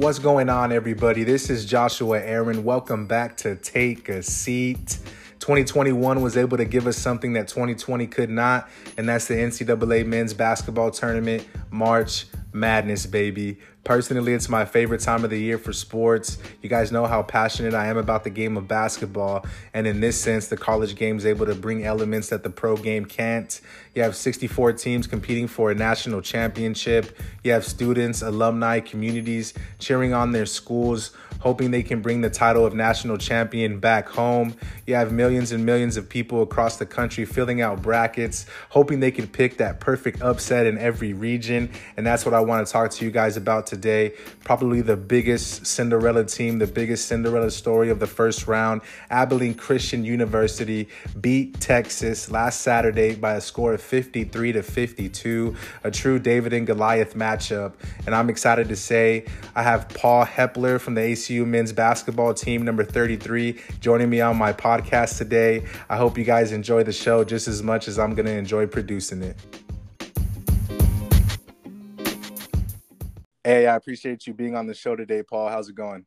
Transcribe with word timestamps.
What's 0.00 0.18
going 0.18 0.48
on, 0.48 0.72
everybody? 0.72 1.24
This 1.24 1.50
is 1.50 1.66
Joshua 1.66 2.20
Aaron. 2.20 2.64
Welcome 2.64 3.06
back 3.06 3.36
to 3.36 3.54
Take 3.54 4.08
a 4.08 4.22
Seat. 4.22 4.98
2021 5.40 6.22
was 6.22 6.38
able 6.38 6.56
to 6.56 6.64
give 6.64 6.86
us 6.86 6.96
something 6.96 7.34
that 7.34 7.48
2020 7.48 8.06
could 8.06 8.30
not, 8.30 8.70
and 8.96 9.06
that's 9.06 9.28
the 9.28 9.34
NCAA 9.34 10.06
men's 10.06 10.32
basketball 10.32 10.90
tournament, 10.90 11.46
March 11.70 12.24
Madness, 12.54 13.04
baby. 13.04 13.58
Personally, 13.82 14.34
it's 14.34 14.48
my 14.48 14.66
favorite 14.66 15.00
time 15.00 15.24
of 15.24 15.30
the 15.30 15.38
year 15.38 15.56
for 15.56 15.72
sports. 15.72 16.36
You 16.60 16.68
guys 16.68 16.92
know 16.92 17.06
how 17.06 17.22
passionate 17.22 17.72
I 17.72 17.86
am 17.86 17.96
about 17.96 18.24
the 18.24 18.30
game 18.30 18.58
of 18.58 18.68
basketball. 18.68 19.46
And 19.72 19.86
in 19.86 20.00
this 20.00 20.20
sense, 20.20 20.48
the 20.48 20.56
college 20.56 20.96
game 20.96 21.16
is 21.16 21.24
able 21.24 21.46
to 21.46 21.54
bring 21.54 21.84
elements 21.84 22.28
that 22.28 22.42
the 22.42 22.50
pro 22.50 22.76
game 22.76 23.06
can't. 23.06 23.58
You 23.94 24.02
have 24.02 24.14
64 24.14 24.74
teams 24.74 25.06
competing 25.06 25.48
for 25.48 25.70
a 25.70 25.74
national 25.74 26.20
championship. 26.20 27.18
You 27.42 27.52
have 27.52 27.64
students, 27.64 28.20
alumni, 28.20 28.80
communities 28.80 29.54
cheering 29.78 30.12
on 30.12 30.32
their 30.32 30.46
schools, 30.46 31.12
hoping 31.40 31.70
they 31.70 31.82
can 31.82 32.00
bring 32.00 32.20
the 32.20 32.30
title 32.30 32.64
of 32.64 32.74
national 32.74 33.18
champion 33.18 33.80
back 33.80 34.08
home. 34.08 34.54
You 34.86 34.94
have 34.94 35.12
millions 35.12 35.52
and 35.52 35.66
millions 35.66 35.96
of 35.96 36.08
people 36.08 36.42
across 36.42 36.76
the 36.76 36.86
country 36.86 37.24
filling 37.24 37.60
out 37.60 37.82
brackets, 37.82 38.46
hoping 38.68 39.00
they 39.00 39.10
can 39.10 39.26
pick 39.26 39.56
that 39.56 39.80
perfect 39.80 40.22
upset 40.22 40.66
in 40.66 40.78
every 40.78 41.12
region. 41.12 41.70
And 41.96 42.06
that's 42.06 42.24
what 42.24 42.34
I 42.34 42.40
want 42.40 42.66
to 42.66 42.72
talk 42.72 42.90
to 42.92 43.04
you 43.04 43.10
guys 43.10 43.36
about 43.36 43.66
today. 43.66 44.12
Probably 44.44 44.82
the 44.82 44.96
biggest 44.96 45.66
Cinderella 45.66 46.24
team, 46.24 46.58
the 46.58 46.66
biggest 46.66 47.08
Cinderella 47.08 47.50
story 47.50 47.90
of 47.90 47.98
the 47.98 48.06
first 48.06 48.46
round. 48.46 48.82
Abilene 49.10 49.54
Christian 49.54 50.04
University 50.04 50.88
beat 51.20 51.58
Texas 51.60 52.30
last 52.30 52.60
Saturday 52.60 53.14
by 53.14 53.34
a 53.34 53.40
score 53.40 53.74
of 53.74 53.80
53 53.80 54.52
to 54.52 54.62
52, 54.62 55.56
a 55.84 55.90
true 55.90 56.18
David 56.18 56.52
and 56.52 56.66
Goliath 56.66 57.14
matchup. 57.14 57.74
And 58.06 58.14
I'm 58.14 58.28
excited 58.28 58.68
to 58.68 58.76
say 58.76 59.24
I 59.54 59.62
have 59.62 59.88
Paul 59.88 60.26
Hiepler 60.26 60.78
from 60.78 60.94
the 60.94 61.00
ACU 61.00 61.29
men's 61.30 61.72
basketball 61.72 62.34
team, 62.34 62.64
number 62.64 62.84
33, 62.84 63.60
joining 63.80 64.10
me 64.10 64.20
on 64.20 64.36
my 64.36 64.52
podcast 64.52 65.16
today. 65.18 65.64
I 65.88 65.96
hope 65.96 66.18
you 66.18 66.24
guys 66.24 66.52
enjoy 66.52 66.82
the 66.82 66.92
show 66.92 67.24
just 67.24 67.48
as 67.48 67.62
much 67.62 67.88
as 67.88 67.98
I'm 67.98 68.14
going 68.14 68.26
to 68.26 68.36
enjoy 68.36 68.66
producing 68.66 69.22
it. 69.22 69.36
Hey, 73.44 73.66
I 73.66 73.76
appreciate 73.76 74.26
you 74.26 74.34
being 74.34 74.54
on 74.54 74.66
the 74.66 74.74
show 74.74 74.96
today, 74.96 75.22
Paul. 75.22 75.48
How's 75.48 75.68
it 75.68 75.74
going? 75.74 76.04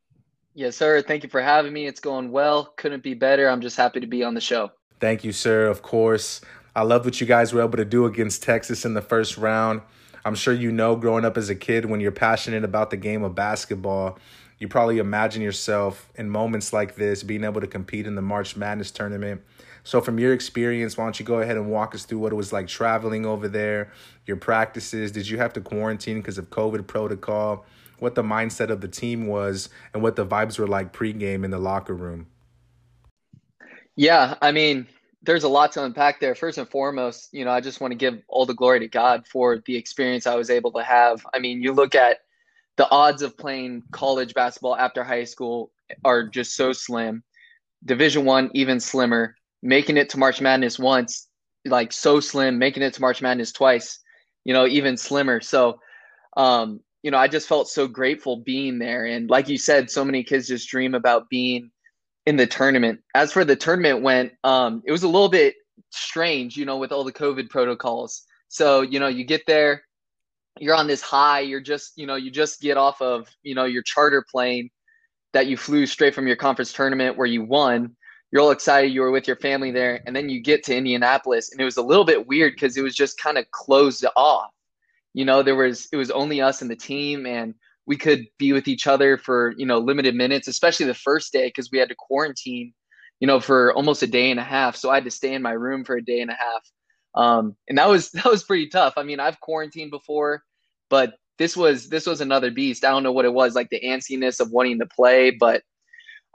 Yes, 0.54 0.76
sir. 0.76 1.02
Thank 1.02 1.24
you 1.24 1.30
for 1.30 1.42
having 1.42 1.74
me. 1.74 1.88
It's 1.88 2.00
going 2.00 2.32
well. 2.32 2.74
Couldn't 2.78 3.02
be 3.02 3.16
better. 3.16 3.50
I'm 3.50 3.62
just 3.62 3.76
happy 3.76 4.00
to 4.00 4.08
be 4.08 4.24
on 4.24 4.34
the 4.34 4.42
show. 4.42 4.72
Thank 5.00 5.24
you, 5.24 5.32
sir. 5.32 5.66
Of 5.66 5.82
course. 5.82 6.42
I 6.76 6.84
love 6.84 7.06
what 7.06 7.20
you 7.20 7.28
guys 7.28 7.54
were 7.54 7.62
able 7.62 7.78
to 7.78 7.86
do 7.86 8.06
against 8.06 8.44
Texas 8.44 8.86
in 8.86 8.94
the 8.94 9.02
first 9.02 9.38
round. 9.38 9.82
I'm 10.26 10.36
sure 10.36 10.54
you 10.54 10.72
know 10.72 10.96
growing 10.96 11.26
up 11.26 11.38
as 11.38 11.50
a 11.50 11.56
kid 11.56 11.86
when 11.86 12.00
you're 12.00 12.12
passionate 12.12 12.64
about 12.64 12.90
the 12.90 12.98
game 12.98 13.24
of 13.24 13.36
basketball, 13.36 14.18
you 14.60 14.68
probably 14.68 15.00
imagine 15.00 15.42
yourself 15.42 16.10
in 16.16 16.30
moments 16.30 16.74
like 16.74 16.96
this 16.96 17.24
being 17.24 17.44
able 17.44 17.62
to 17.62 17.68
compete 17.68 18.08
in 18.08 18.16
the 18.16 18.22
March 18.22 18.56
Madness 18.56 18.92
tournament. 18.92 19.42
So, 19.84 20.00
from 20.00 20.18
your 20.18 20.34
experience, 20.34 20.98
why 20.98 21.04
don't 21.04 21.20
you 21.20 21.26
go 21.26 21.40
ahead 21.40 21.58
and 21.58 21.70
walk 21.70 21.94
us 21.94 22.06
through 22.06 22.20
what 22.20 22.32
it 22.32 22.36
was 22.36 22.54
like 22.54 22.68
traveling 22.68 23.26
over 23.26 23.50
there, 23.50 23.92
your 24.26 24.38
practices? 24.38 25.12
Did 25.12 25.28
you 25.28 25.38
have 25.38 25.52
to 25.54 25.62
quarantine 25.62 26.18
because 26.18 26.38
of 26.38 26.50
COVID 26.50 26.88
protocol? 26.88 27.66
What 28.00 28.16
the 28.16 28.24
mindset 28.24 28.70
of 28.70 28.82
the 28.82 28.88
team 28.88 29.28
was, 29.28 29.70
and 29.94 30.02
what 30.02 30.16
the 30.16 30.26
vibes 30.26 30.58
were 30.58 30.68
like 30.68 30.94
pregame 30.94 31.44
in 31.44 31.52
the 31.52 31.60
locker 31.60 31.94
room? 31.94 32.28
Yeah, 33.96 34.36
I 34.42 34.52
mean, 34.52 34.88
there's 35.22 35.44
a 35.44 35.50
lot 35.50 35.72
to 35.74 35.84
unpack 35.84 36.20
there. 36.20 36.36
First 36.36 36.58
and 36.58 36.70
foremost, 36.70 37.34
you 37.34 37.46
know, 37.46 37.52
I 37.52 37.62
just 37.62 37.82
want 37.82 37.92
to 37.92 37.98
give 37.98 38.22
all 38.28 38.46
the 38.46 38.54
glory 38.54 38.80
to 38.80 38.88
God 38.88 39.28
for 39.28 39.62
the 39.66 39.76
experience 39.76 40.28
I 40.28 40.36
was 40.36 40.50
able 40.50 40.72
to 40.74 40.84
have. 40.84 41.26
I 41.34 41.40
mean, 41.40 41.62
you 41.62 41.72
look 41.72 41.96
at 41.96 42.20
the 42.78 42.90
odds 42.90 43.22
of 43.22 43.38
playing 43.38 43.84
college 43.92 44.34
basketball 44.34 44.76
after 44.76 45.04
high 45.04 45.24
school 45.24 45.72
are 46.04 46.24
just 46.24 46.56
so 46.56 46.74
slim. 46.74 47.24
Division 47.86 48.26
One 48.26 48.50
even 48.54 48.80
slimmer 48.80 49.36
making 49.64 49.98
it 49.98 50.10
to 50.10 50.20
March 50.20 50.42
Madness 50.42 50.78
once, 50.78 51.30
like 51.66 51.94
so 51.94 52.20
slim, 52.20 52.60
making 52.60 52.84
it 52.84 52.94
to 52.94 53.02
March 53.02 53.22
Madness 53.22 53.52
twice, 53.52 54.00
you 54.44 54.54
know, 54.54 54.68
even 54.68 54.98
slimmer. 54.98 55.42
So, 55.42 55.80
um, 56.38 56.82
you 57.02 57.10
know, 57.10 57.18
I 57.18 57.28
just 57.28 57.48
felt 57.48 57.70
so 57.70 57.88
grateful 57.88 58.38
being 58.38 58.78
there. 58.78 59.06
And 59.06 59.30
like 59.30 59.48
you 59.48 59.58
said, 59.58 59.90
so 59.90 60.06
many 60.06 60.24
kids 60.24 60.50
just 60.50 60.70
dream 60.70 60.94
about 60.94 61.30
being 61.30 61.72
in 62.26 62.36
the 62.36 62.46
tournament. 62.46 63.00
As 63.16 63.32
for 63.32 63.46
the 63.46 63.56
tournament 63.56 64.04
went, 64.04 64.34
um, 64.44 64.84
it 64.86 64.92
was 64.92 65.04
a 65.04 65.08
little 65.08 65.30
bit 65.30 65.56
strange, 65.92 66.58
you 66.58 66.66
know, 66.66 66.78
with 66.78 66.92
all 66.92 67.06
the 67.06 67.14
COVID 67.14 67.50
protocols. 67.50 68.24
So, 68.50 68.82
you 68.82 69.00
know, 69.00 69.08
you 69.08 69.24
get 69.24 69.44
there, 69.48 69.84
you're 70.60 70.76
on 70.76 70.88
this 70.88 71.02
high, 71.02 71.40
you're 71.42 71.62
just, 71.62 71.94
you 71.98 72.06
know, 72.06 72.16
you 72.16 72.32
just 72.32 72.62
get 72.62 72.78
off 72.78 73.02
of, 73.02 73.28
you 73.42 73.56
know, 73.56 73.66
your 73.66 73.84
charter 73.84 74.24
plane 74.30 74.70
that 75.34 75.48
you 75.48 75.58
flew 75.58 75.86
straight 75.86 76.14
from 76.14 76.28
your 76.28 76.36
conference 76.36 76.72
tournament 76.72 77.18
where 77.18 77.28
you 77.28 77.44
won. 77.44 77.96
You're 78.32 78.42
all 78.42 78.52
excited 78.52 78.92
you 78.92 79.02
were 79.02 79.12
with 79.12 79.28
your 79.28 79.38
family 79.38 79.72
there 79.72 80.02
and 80.06 80.16
then 80.16 80.30
you 80.30 80.42
get 80.42 80.64
to 80.66 80.76
indianapolis 80.76 81.52
and 81.52 81.62
it 81.62 81.66
was 81.66 81.78
a 81.78 81.84
little 81.84 82.06
bit 82.06 82.28
weird 82.28 82.54
because 82.54 82.78
it 82.78 82.82
was 82.82 82.96
just 82.96 83.20
kind 83.20 83.38
of 83.38 83.50
closed 83.52 84.06
off. 84.16 84.50
You 85.14 85.26
know 85.26 85.44
there 85.44 85.56
was 85.56 85.88
it 85.92 85.98
was 85.98 86.10
only 86.10 86.42
us 86.42 86.64
and 86.64 86.72
the 86.72 86.76
team 86.76 87.28
and 87.28 87.54
we 87.86 87.98
could 87.98 88.26
be 88.40 88.54
with 88.54 88.68
each 88.68 88.88
other 88.88 89.18
for 89.18 89.54
you 89.58 89.66
know 89.68 89.78
limited 89.78 90.16
minutes 90.16 90.48
especially 90.48 90.88
the 90.88 90.96
first 90.96 91.32
day 91.32 91.48
because 91.48 91.70
we 91.72 91.78
had 91.78 91.90
to 91.90 91.96
quarantine 91.96 92.74
you 93.20 93.28
know 93.28 93.40
for 93.40 93.72
almost 93.74 94.02
a 94.02 94.08
day 94.08 94.32
and 94.32 94.40
a 94.40 94.44
half. 94.44 94.76
So 94.76 94.90
i 94.90 94.96
had 94.96 95.04
to 95.04 95.12
stay 95.12 95.36
in 95.36 95.44
my 95.44 95.52
room 95.52 95.86
for 95.86 95.96
a 95.96 96.04
day 96.04 96.22
and 96.22 96.32
a 96.32 96.36
half 96.36 96.64
um, 97.16 97.56
and 97.68 97.78
that 97.78 97.90
was 97.90 98.12
that 98.12 98.26
was 98.26 98.44
pretty 98.44 98.68
tough 98.68 98.94
i 98.98 99.04
mean 99.04 99.20
i've 99.20 99.40
quarantined 99.40 99.92
before 99.92 100.44
but 100.90 101.16
this 101.38 101.58
was 101.58 101.90
this 101.90 102.06
was 102.06 102.22
another 102.22 102.52
beast 102.52 102.86
i 102.86 102.90
don't 102.90 103.04
know 103.04 103.12
what 103.12 103.26
it 103.26 103.34
was 103.34 103.56
like 103.56 103.70
the 103.70 103.82
antsiness 103.82 104.40
of 104.40 104.52
wanting 104.52 104.80
to 104.80 104.86
play 104.86 105.32
but 105.32 105.64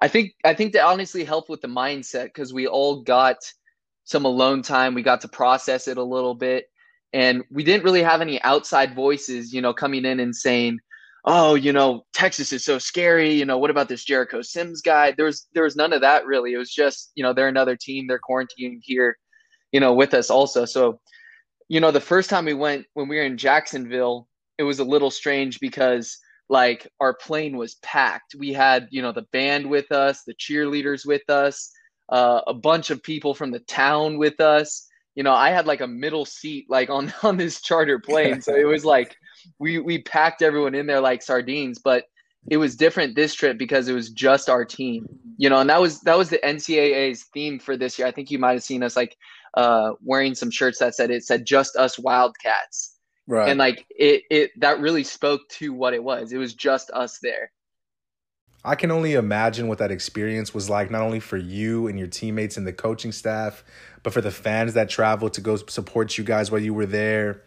I 0.00 0.08
think 0.08 0.34
I 0.44 0.54
think 0.54 0.72
that 0.72 0.86
honestly 0.86 1.24
helped 1.24 1.48
with 1.48 1.60
the 1.60 1.68
mindset 1.68 2.26
because 2.26 2.54
we 2.54 2.66
all 2.66 3.02
got 3.02 3.36
some 4.04 4.24
alone 4.24 4.62
time. 4.62 4.94
We 4.94 5.02
got 5.02 5.20
to 5.22 5.28
process 5.28 5.88
it 5.88 5.98
a 5.98 6.02
little 6.02 6.34
bit, 6.34 6.66
and 7.12 7.42
we 7.50 7.64
didn't 7.64 7.84
really 7.84 8.02
have 8.02 8.20
any 8.20 8.40
outside 8.42 8.94
voices, 8.94 9.52
you 9.52 9.60
know, 9.60 9.74
coming 9.74 10.04
in 10.04 10.20
and 10.20 10.34
saying, 10.34 10.78
"Oh, 11.24 11.56
you 11.56 11.72
know, 11.72 12.06
Texas 12.12 12.52
is 12.52 12.64
so 12.64 12.78
scary." 12.78 13.32
You 13.32 13.44
know, 13.44 13.58
what 13.58 13.70
about 13.70 13.88
this 13.88 14.04
Jericho 14.04 14.40
Sims 14.40 14.82
guy? 14.82 15.12
There 15.12 15.26
was 15.26 15.48
there 15.52 15.64
was 15.64 15.76
none 15.76 15.92
of 15.92 16.00
that 16.02 16.26
really. 16.26 16.52
It 16.54 16.58
was 16.58 16.72
just 16.72 17.10
you 17.16 17.24
know 17.24 17.32
they're 17.32 17.48
another 17.48 17.76
team. 17.76 18.06
They're 18.06 18.20
quarantining 18.20 18.78
here, 18.82 19.18
you 19.72 19.80
know, 19.80 19.92
with 19.94 20.14
us 20.14 20.30
also. 20.30 20.64
So, 20.64 21.00
you 21.68 21.80
know, 21.80 21.90
the 21.90 22.00
first 22.00 22.30
time 22.30 22.44
we 22.44 22.54
went 22.54 22.86
when 22.94 23.08
we 23.08 23.16
were 23.16 23.24
in 23.24 23.36
Jacksonville, 23.36 24.28
it 24.58 24.62
was 24.62 24.78
a 24.78 24.84
little 24.84 25.10
strange 25.10 25.60
because 25.60 26.18
like 26.48 26.88
our 27.00 27.14
plane 27.14 27.56
was 27.56 27.76
packed. 27.76 28.34
We 28.38 28.52
had, 28.52 28.88
you 28.90 29.02
know, 29.02 29.12
the 29.12 29.26
band 29.32 29.68
with 29.68 29.92
us, 29.92 30.22
the 30.24 30.34
cheerleaders 30.34 31.06
with 31.06 31.28
us, 31.28 31.70
uh, 32.08 32.40
a 32.46 32.54
bunch 32.54 32.90
of 32.90 33.02
people 33.02 33.34
from 33.34 33.50
the 33.50 33.60
town 33.60 34.18
with 34.18 34.40
us. 34.40 34.86
You 35.14 35.24
know, 35.24 35.32
I 35.32 35.50
had 35.50 35.66
like 35.66 35.80
a 35.80 35.86
middle 35.86 36.24
seat 36.24 36.66
like 36.68 36.90
on 36.90 37.12
on 37.22 37.36
this 37.36 37.60
charter 37.60 37.98
plane, 37.98 38.40
so 38.40 38.54
it 38.54 38.66
was 38.66 38.84
like 38.84 39.16
we 39.58 39.78
we 39.78 40.02
packed 40.02 40.42
everyone 40.42 40.74
in 40.74 40.86
there 40.86 41.00
like 41.00 41.22
sardines. 41.22 41.78
But 41.78 42.04
it 42.50 42.56
was 42.56 42.76
different 42.76 43.14
this 43.14 43.34
trip 43.34 43.58
because 43.58 43.88
it 43.88 43.94
was 43.94 44.10
just 44.10 44.48
our 44.48 44.64
team. 44.64 45.06
You 45.36 45.50
know, 45.50 45.58
and 45.58 45.70
that 45.70 45.80
was 45.80 46.00
that 46.02 46.16
was 46.16 46.30
the 46.30 46.38
NCAA's 46.38 47.24
theme 47.34 47.58
for 47.58 47.76
this 47.76 47.98
year. 47.98 48.08
I 48.08 48.12
think 48.12 48.30
you 48.30 48.38
might 48.38 48.52
have 48.52 48.64
seen 48.64 48.82
us 48.82 48.96
like 48.96 49.16
uh, 49.58 49.92
wearing 50.02 50.34
some 50.34 50.50
shirts 50.50 50.78
that 50.78 50.94
said 50.94 51.10
it 51.10 51.24
said 51.24 51.44
just 51.44 51.76
us 51.76 51.98
Wildcats 51.98 52.98
Right. 53.28 53.50
And 53.50 53.58
like 53.58 53.84
it 53.90 54.22
it 54.30 54.58
that 54.58 54.80
really 54.80 55.04
spoke 55.04 55.46
to 55.50 55.74
what 55.74 55.92
it 55.92 56.02
was. 56.02 56.32
It 56.32 56.38
was 56.38 56.54
just 56.54 56.90
us 56.92 57.18
there. 57.18 57.52
I 58.64 58.74
can 58.74 58.90
only 58.90 59.12
imagine 59.12 59.68
what 59.68 59.78
that 59.78 59.90
experience 59.90 60.52
was 60.52 60.68
like, 60.68 60.90
not 60.90 61.02
only 61.02 61.20
for 61.20 61.36
you 61.36 61.86
and 61.86 61.98
your 61.98 62.08
teammates 62.08 62.56
and 62.56 62.66
the 62.66 62.72
coaching 62.72 63.12
staff, 63.12 63.62
but 64.02 64.12
for 64.12 64.20
the 64.20 64.30
fans 64.30 64.74
that 64.74 64.88
traveled 64.88 65.34
to 65.34 65.40
go 65.42 65.56
support 65.56 66.18
you 66.18 66.24
guys 66.24 66.50
while 66.50 66.60
you 66.60 66.74
were 66.74 66.86
there. 66.86 67.42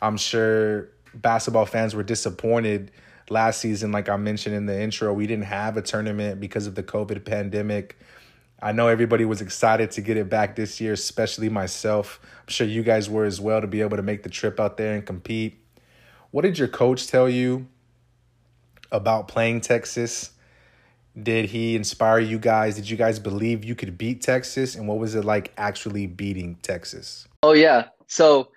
I'm 0.00 0.16
sure 0.16 0.88
basketball 1.14 1.66
fans 1.66 1.94
were 1.94 2.02
disappointed 2.02 2.92
last 3.28 3.60
season. 3.60 3.90
Like 3.90 4.08
I 4.08 4.16
mentioned 4.16 4.54
in 4.54 4.66
the 4.66 4.80
intro, 4.80 5.12
we 5.12 5.26
didn't 5.26 5.46
have 5.46 5.76
a 5.76 5.82
tournament 5.82 6.40
because 6.40 6.68
of 6.68 6.76
the 6.76 6.82
COVID 6.82 7.24
pandemic. 7.24 7.98
I 8.64 8.72
know 8.72 8.88
everybody 8.88 9.26
was 9.26 9.42
excited 9.42 9.90
to 9.90 10.00
get 10.00 10.16
it 10.16 10.30
back 10.30 10.56
this 10.56 10.80
year, 10.80 10.94
especially 10.94 11.50
myself. 11.50 12.18
I'm 12.22 12.48
sure 12.48 12.66
you 12.66 12.82
guys 12.82 13.10
were 13.10 13.26
as 13.26 13.38
well 13.38 13.60
to 13.60 13.66
be 13.66 13.82
able 13.82 13.98
to 13.98 14.02
make 14.02 14.22
the 14.22 14.30
trip 14.30 14.58
out 14.58 14.78
there 14.78 14.94
and 14.94 15.04
compete. 15.04 15.58
What 16.30 16.42
did 16.42 16.58
your 16.58 16.68
coach 16.68 17.06
tell 17.06 17.28
you 17.28 17.66
about 18.90 19.28
playing 19.28 19.60
Texas? 19.60 20.30
Did 21.22 21.44
he 21.44 21.76
inspire 21.76 22.20
you 22.20 22.38
guys? 22.38 22.76
Did 22.76 22.88
you 22.88 22.96
guys 22.96 23.18
believe 23.18 23.64
you 23.64 23.74
could 23.74 23.98
beat 23.98 24.22
Texas? 24.22 24.76
And 24.76 24.88
what 24.88 24.96
was 24.96 25.14
it 25.14 25.26
like 25.26 25.52
actually 25.58 26.06
beating 26.06 26.54
Texas? 26.62 27.28
Oh, 27.42 27.52
yeah. 27.52 27.88
So, 28.06 28.48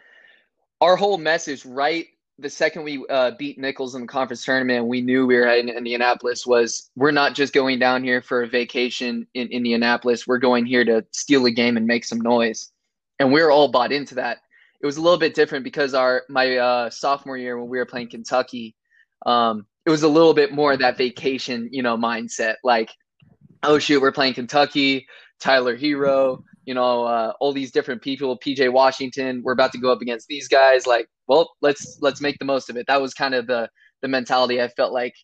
our 0.79 0.95
whole 0.95 1.17
message 1.17 1.65
right 1.65 2.07
the 2.39 2.49
second 2.49 2.83
we 2.83 3.03
uh, 3.09 3.31
beat 3.31 3.57
Nicholls 3.57 3.95
in 3.95 4.01
the 4.01 4.07
conference 4.07 4.45
tournament, 4.45 4.85
we 4.85 5.01
knew 5.01 5.25
we 5.25 5.35
were 5.35 5.47
in 5.47 5.69
Indianapolis. 5.69 6.45
Was 6.45 6.89
we're 6.95 7.11
not 7.11 7.33
just 7.33 7.53
going 7.53 7.79
down 7.79 8.03
here 8.03 8.21
for 8.21 8.43
a 8.43 8.47
vacation 8.47 9.25
in 9.33 9.47
Indianapolis. 9.47 10.27
We're 10.27 10.37
going 10.37 10.65
here 10.65 10.85
to 10.85 11.05
steal 11.11 11.45
a 11.45 11.51
game 11.51 11.77
and 11.77 11.87
make 11.87 12.05
some 12.05 12.21
noise, 12.21 12.71
and 13.19 13.33
we 13.33 13.41
are 13.41 13.49
all 13.49 13.69
bought 13.69 13.91
into 13.91 14.15
that. 14.15 14.37
It 14.81 14.85
was 14.85 14.97
a 14.97 15.01
little 15.01 15.17
bit 15.17 15.33
different 15.33 15.63
because 15.63 15.95
our 15.95 16.23
my 16.29 16.57
uh, 16.57 16.89
sophomore 16.91 17.37
year 17.37 17.57
when 17.59 17.69
we 17.69 17.79
were 17.79 17.85
playing 17.85 18.09
Kentucky, 18.09 18.75
um, 19.25 19.65
it 19.85 19.89
was 19.89 20.03
a 20.03 20.09
little 20.09 20.35
bit 20.35 20.51
more 20.51 20.77
that 20.77 20.97
vacation, 20.97 21.69
you 21.71 21.81
know, 21.81 21.97
mindset. 21.97 22.55
Like, 22.63 22.91
oh 23.63 23.79
shoot, 23.79 23.99
we're 23.99 24.11
playing 24.11 24.35
Kentucky, 24.35 25.07
Tyler 25.39 25.75
Herro, 25.75 26.43
you 26.67 26.73
know, 26.73 27.05
uh, 27.05 27.31
all 27.39 27.53
these 27.53 27.71
different 27.71 28.01
people, 28.01 28.37
PJ 28.37 28.71
Washington. 28.71 29.41
We're 29.43 29.53
about 29.53 29.71
to 29.71 29.79
go 29.79 29.91
up 29.91 30.01
against 30.01 30.27
these 30.27 30.47
guys. 30.47 30.85
Like, 30.85 31.07
well, 31.27 31.49
let's 31.61 31.97
let's 32.01 32.21
make 32.21 32.37
the 32.39 32.45
most 32.45 32.69
of 32.69 32.75
it. 32.75 32.85
That 32.87 33.01
was 33.01 33.13
kind 33.13 33.33
of 33.33 33.47
the 33.47 33.69
the 34.01 34.09
mentality 34.09 34.61
I 34.61 34.67
felt 34.67 34.91
like 34.93 35.15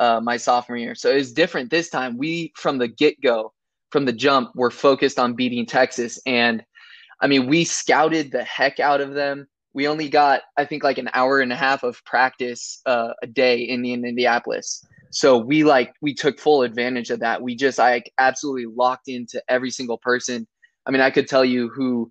uh, 0.00 0.20
my 0.20 0.36
sophomore 0.36 0.78
year. 0.78 0.94
So 0.94 1.10
it's 1.10 1.32
different 1.32 1.70
this 1.70 1.90
time. 1.90 2.16
We 2.16 2.52
from 2.56 2.78
the 2.78 2.88
get 2.88 3.20
go, 3.20 3.52
from 3.90 4.04
the 4.04 4.12
jump, 4.12 4.52
were 4.54 4.70
focused 4.70 5.18
on 5.18 5.34
beating 5.34 5.66
Texas, 5.66 6.20
and 6.24 6.64
I 7.20 7.26
mean, 7.26 7.48
we 7.48 7.64
scouted 7.64 8.30
the 8.30 8.44
heck 8.44 8.80
out 8.80 9.00
of 9.00 9.12
them 9.12 9.48
we 9.74 9.88
only 9.88 10.08
got 10.08 10.42
I 10.56 10.64
think 10.64 10.84
like 10.84 10.98
an 10.98 11.10
hour 11.14 11.40
and 11.40 11.52
a 11.52 11.56
half 11.56 11.82
of 11.82 12.04
practice 12.04 12.80
uh, 12.86 13.12
a 13.22 13.26
day 13.26 13.58
in, 13.58 13.84
in 13.84 14.04
Indianapolis. 14.04 14.84
So 15.10 15.38
we 15.38 15.64
like 15.64 15.92
we 16.00 16.14
took 16.14 16.38
full 16.38 16.62
advantage 16.62 17.10
of 17.10 17.20
that. 17.20 17.42
We 17.42 17.54
just 17.54 17.78
like 17.78 18.10
absolutely 18.18 18.66
locked 18.74 19.08
into 19.08 19.42
every 19.48 19.70
single 19.70 19.98
person. 19.98 20.46
I 20.86 20.90
mean, 20.90 21.00
I 21.00 21.10
could 21.10 21.28
tell 21.28 21.44
you 21.44 21.68
who 21.68 22.10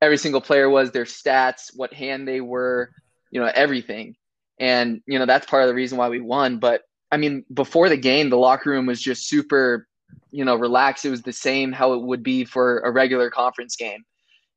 every 0.00 0.16
single 0.16 0.40
player 0.40 0.68
was, 0.68 0.90
their 0.90 1.04
stats, 1.04 1.70
what 1.74 1.92
hand 1.92 2.26
they 2.26 2.40
were, 2.40 2.90
you 3.30 3.40
know, 3.40 3.50
everything. 3.54 4.16
And 4.58 5.00
you 5.06 5.18
know, 5.18 5.26
that's 5.26 5.46
part 5.46 5.62
of 5.62 5.68
the 5.68 5.74
reason 5.74 5.98
why 5.98 6.08
we 6.08 6.20
won, 6.20 6.58
but 6.58 6.82
I 7.12 7.16
mean, 7.16 7.44
before 7.52 7.88
the 7.88 7.96
game, 7.96 8.30
the 8.30 8.38
locker 8.38 8.70
room 8.70 8.86
was 8.86 9.00
just 9.00 9.28
super, 9.28 9.88
you 10.30 10.44
know, 10.44 10.54
relaxed. 10.54 11.04
It 11.04 11.10
was 11.10 11.22
the 11.22 11.32
same 11.32 11.72
how 11.72 11.94
it 11.94 12.02
would 12.02 12.22
be 12.22 12.44
for 12.44 12.78
a 12.80 12.92
regular 12.92 13.30
conference 13.30 13.74
game 13.74 14.04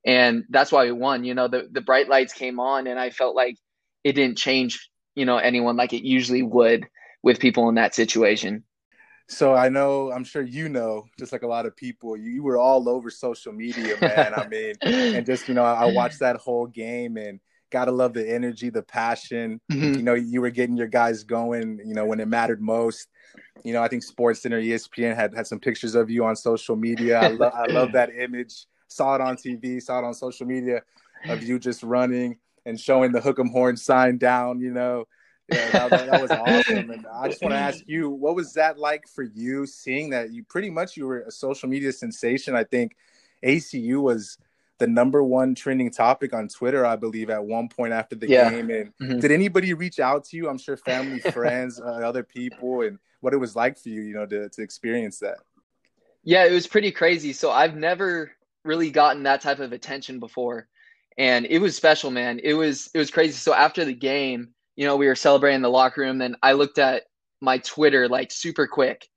and 0.05 0.43
that's 0.49 0.71
why 0.71 0.85
we 0.85 0.91
won. 0.91 1.23
You 1.23 1.33
know, 1.33 1.47
the 1.47 1.67
the 1.71 1.81
bright 1.81 2.09
lights 2.09 2.33
came 2.33 2.59
on, 2.59 2.87
and 2.87 2.99
I 2.99 3.09
felt 3.09 3.35
like 3.35 3.57
it 4.03 4.13
didn't 4.13 4.37
change, 4.37 4.89
you 5.15 5.25
know, 5.25 5.37
anyone 5.37 5.77
like 5.77 5.93
it 5.93 6.05
usually 6.05 6.43
would 6.43 6.85
with 7.21 7.39
people 7.39 7.69
in 7.69 7.75
that 7.75 7.95
situation. 7.95 8.63
So 9.29 9.55
I 9.55 9.69
know, 9.69 10.11
I'm 10.11 10.23
sure 10.23 10.41
you 10.41 10.69
know, 10.69 11.05
just 11.17 11.31
like 11.31 11.43
a 11.43 11.47
lot 11.47 11.65
of 11.65 11.75
people, 11.75 12.17
you, 12.17 12.29
you 12.29 12.43
were 12.43 12.57
all 12.57 12.89
over 12.89 13.09
social 13.09 13.53
media, 13.53 13.95
man. 14.01 14.33
I 14.35 14.47
mean, 14.47 14.75
and 14.81 15.25
just 15.25 15.47
you 15.47 15.53
know, 15.53 15.63
I, 15.63 15.85
I 15.85 15.93
watched 15.93 16.19
that 16.19 16.35
whole 16.37 16.67
game 16.67 17.17
and 17.17 17.39
gotta 17.71 17.91
love 17.91 18.13
the 18.13 18.29
energy, 18.29 18.69
the 18.69 18.83
passion. 18.83 19.59
Mm-hmm. 19.71 19.93
You 19.95 20.03
know, 20.03 20.13
you 20.13 20.41
were 20.41 20.49
getting 20.49 20.77
your 20.77 20.87
guys 20.87 21.23
going. 21.23 21.79
You 21.85 21.93
know, 21.93 22.05
when 22.05 22.19
it 22.19 22.27
mattered 22.27 22.61
most. 22.61 23.07
You 23.63 23.73
know, 23.73 23.81
I 23.81 23.87
think 23.87 24.03
Sports 24.03 24.41
Center, 24.41 24.61
ESPN 24.61 25.15
had 25.15 25.33
had 25.33 25.47
some 25.47 25.59
pictures 25.59 25.95
of 25.95 26.09
you 26.09 26.25
on 26.25 26.35
social 26.35 26.75
media. 26.75 27.19
I, 27.19 27.27
lo- 27.29 27.51
I 27.53 27.65
love 27.71 27.93
that 27.93 28.09
image 28.15 28.65
saw 28.93 29.15
it 29.15 29.21
on 29.21 29.35
TV, 29.35 29.81
saw 29.81 29.99
it 29.99 30.05
on 30.05 30.13
social 30.13 30.45
media 30.45 30.81
of 31.27 31.43
you 31.43 31.59
just 31.59 31.83
running 31.83 32.37
and 32.65 32.79
showing 32.79 33.11
the 33.11 33.21
hook 33.21 33.39
'em 33.39 33.49
horn 33.49 33.75
sign 33.75 34.17
down, 34.17 34.59
you 34.59 34.71
know. 34.71 35.05
Yeah, 35.53 35.71
that, 35.71 35.89
that, 35.89 36.11
that 36.11 36.21
was 36.21 36.31
awesome. 36.31 36.91
And 36.91 37.05
I 37.07 37.27
just 37.27 37.41
want 37.41 37.53
to 37.53 37.59
ask 37.59 37.83
you, 37.87 38.09
what 38.09 38.35
was 38.35 38.53
that 38.53 38.77
like 38.77 39.07
for 39.07 39.23
you 39.23 39.65
seeing 39.65 40.09
that 40.11 40.31
you 40.31 40.43
pretty 40.43 40.69
much 40.69 40.97
you 40.97 41.07
were 41.07 41.21
a 41.21 41.31
social 41.31 41.69
media 41.69 41.91
sensation? 41.91 42.55
I 42.55 42.63
think 42.63 42.95
ACU 43.43 44.01
was 44.01 44.37
the 44.79 44.87
number 44.87 45.23
one 45.23 45.55
trending 45.55 45.91
topic 45.91 46.33
on 46.33 46.47
Twitter, 46.47 46.85
I 46.85 46.95
believe, 46.95 47.29
at 47.29 47.43
one 47.43 47.69
point 47.69 47.93
after 47.93 48.15
the 48.15 48.27
yeah. 48.27 48.49
game. 48.49 48.69
And 48.69 48.93
mm-hmm. 49.01 49.19
did 49.19 49.31
anybody 49.31 49.73
reach 49.73 49.99
out 49.99 50.25
to 50.25 50.37
you? 50.37 50.49
I'm 50.49 50.57
sure 50.57 50.77
family, 50.77 51.19
friends, 51.31 51.79
uh, 51.79 51.83
other 51.83 52.23
people, 52.23 52.81
and 52.81 52.99
what 53.21 53.33
it 53.33 53.37
was 53.37 53.55
like 53.55 53.77
for 53.77 53.89
you, 53.89 54.01
you 54.01 54.13
know, 54.13 54.25
to 54.25 54.49
to 54.49 54.61
experience 54.61 55.19
that. 55.19 55.37
Yeah, 56.23 56.45
it 56.45 56.53
was 56.53 56.67
pretty 56.67 56.91
crazy. 56.91 57.33
So 57.33 57.51
I've 57.51 57.75
never 57.75 58.31
really 58.63 58.91
gotten 58.91 59.23
that 59.23 59.41
type 59.41 59.59
of 59.59 59.73
attention 59.73 60.19
before 60.19 60.67
and 61.17 61.45
it 61.45 61.59
was 61.59 61.75
special 61.75 62.11
man 62.11 62.39
it 62.43 62.53
was 62.53 62.89
it 62.93 62.97
was 62.97 63.11
crazy 63.11 63.33
so 63.33 63.53
after 63.53 63.85
the 63.85 63.93
game 63.93 64.49
you 64.75 64.85
know 64.85 64.95
we 64.95 65.07
were 65.07 65.15
celebrating 65.15 65.57
in 65.57 65.61
the 65.61 65.69
locker 65.69 66.01
room 66.01 66.17
then 66.17 66.35
i 66.43 66.53
looked 66.53 66.77
at 66.77 67.03
my 67.41 67.57
twitter 67.59 68.07
like 68.07 68.31
super 68.31 68.67
quick 68.67 69.07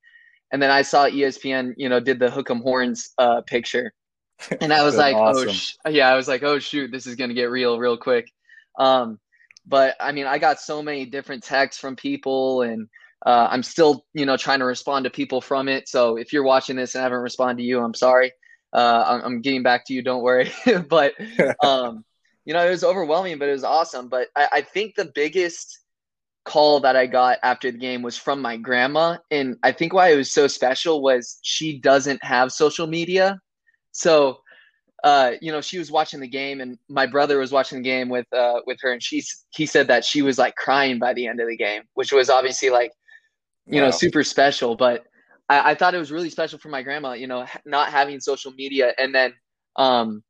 and 0.51 0.61
then 0.61 0.69
i 0.69 0.81
saw 0.81 1.07
espn 1.07 1.73
you 1.77 1.89
know 1.89 1.99
did 1.99 2.19
the 2.19 2.29
hook 2.29 2.49
'em 2.49 2.61
horns 2.61 3.11
uh, 3.17 3.41
picture 3.41 3.93
and 4.61 4.73
i 4.73 4.83
was 4.83 4.95
like 4.95 5.15
oh, 5.15 5.19
awesome. 5.19 5.49
oh 5.49 5.51
sh-. 5.51 5.75
yeah 5.89 6.09
i 6.09 6.15
was 6.15 6.27
like 6.27 6.43
oh 6.43 6.59
shoot 6.59 6.91
this 6.91 7.07
is 7.07 7.15
gonna 7.15 7.33
get 7.33 7.49
real 7.49 7.79
real 7.79 7.97
quick 7.97 8.31
um 8.77 9.19
but 9.65 9.95
i 9.99 10.11
mean 10.11 10.25
i 10.25 10.37
got 10.37 10.59
so 10.59 10.81
many 10.81 11.05
different 11.05 11.43
texts 11.43 11.81
from 11.81 11.95
people 11.95 12.61
and 12.61 12.87
uh, 13.25 13.47
i'm 13.49 13.63
still 13.63 14.05
you 14.13 14.25
know 14.25 14.37
trying 14.37 14.59
to 14.59 14.65
respond 14.65 15.03
to 15.03 15.09
people 15.09 15.41
from 15.41 15.67
it 15.67 15.89
so 15.89 16.17
if 16.17 16.31
you're 16.31 16.43
watching 16.43 16.75
this 16.75 16.93
and 16.93 17.01
i 17.01 17.03
haven't 17.03 17.19
responded 17.19 17.57
to 17.57 17.67
you 17.67 17.79
i'm 17.79 17.95
sorry 17.95 18.31
uh, 18.73 19.21
I'm 19.23 19.41
getting 19.41 19.63
back 19.63 19.85
to 19.85 19.93
you. 19.93 20.01
Don't 20.01 20.23
worry. 20.23 20.51
but 20.89 21.13
um, 21.63 22.03
you 22.47 22.53
know, 22.53 22.65
it 22.65 22.69
was 22.69 22.85
overwhelming, 22.85 23.37
but 23.37 23.49
it 23.49 23.51
was 23.51 23.65
awesome. 23.65 24.07
But 24.07 24.29
I, 24.33 24.47
I 24.53 24.61
think 24.61 24.95
the 24.95 25.11
biggest 25.13 25.79
call 26.45 26.79
that 26.79 26.95
I 26.95 27.05
got 27.05 27.39
after 27.43 27.69
the 27.69 27.77
game 27.77 28.01
was 28.01 28.17
from 28.17 28.41
my 28.41 28.55
grandma, 28.55 29.17
and 29.29 29.57
I 29.63 29.73
think 29.73 29.93
why 29.93 30.13
it 30.13 30.15
was 30.15 30.31
so 30.31 30.47
special 30.47 31.01
was 31.01 31.39
she 31.41 31.77
doesn't 31.77 32.23
have 32.23 32.51
social 32.51 32.87
media, 32.87 33.39
so. 33.91 34.39
Uh, 35.03 35.33
you 35.41 35.51
know, 35.51 35.61
she 35.61 35.77
was 35.77 35.91
watching 35.91 36.19
the 36.19 36.27
game, 36.27 36.59
and 36.59 36.75
my 36.89 37.05
brother 37.05 37.37
was 37.37 37.51
watching 37.51 37.77
the 37.77 37.83
game 37.83 38.09
with 38.09 38.25
uh, 38.33 38.61
with 38.65 38.79
her, 38.81 38.91
and 38.91 39.01
she's 39.01 39.45
he 39.51 39.63
said 39.63 39.87
that 39.87 40.03
she 40.03 40.23
was 40.23 40.39
like 40.39 40.55
crying 40.55 40.97
by 40.97 41.13
the 41.13 41.27
end 41.27 41.39
of 41.39 41.47
the 41.47 41.55
game, 41.55 41.83
which 41.93 42.11
was 42.11 42.31
obviously 42.31 42.71
like, 42.71 42.91
you 43.67 43.79
wow. 43.79 43.85
know, 43.85 43.91
super 43.91 44.23
special. 44.23 44.75
But 44.75 45.05
I, 45.49 45.71
I, 45.71 45.75
thought 45.75 45.93
it 45.93 45.99
was 45.99 46.11
really 46.11 46.31
special 46.31 46.57
for 46.57 46.69
my 46.69 46.81
grandma, 46.81 47.13
you 47.13 47.27
know, 47.27 47.45
not 47.63 47.89
having 47.89 48.19
social 48.19 48.51
media. 48.53 48.93
And 48.97 49.13
then, 49.13 49.33
um, 49.75 50.23